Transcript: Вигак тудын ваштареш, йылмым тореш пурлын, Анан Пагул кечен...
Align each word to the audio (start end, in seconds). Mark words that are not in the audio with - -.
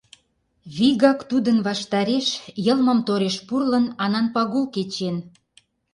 Вигак 0.75 1.19
тудын 1.29 1.57
ваштареш, 1.67 2.27
йылмым 2.65 2.99
тореш 3.07 3.35
пурлын, 3.47 3.85
Анан 4.03 4.25
Пагул 4.33 4.65
кечен... 4.75 5.15